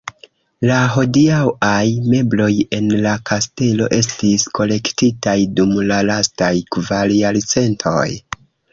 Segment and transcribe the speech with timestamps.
[0.69, 1.81] La hodiaŭaj
[2.13, 2.47] mebloj
[2.79, 8.09] en la kastelo estis kolektitaj dum la lastaj kvar jarcentoj.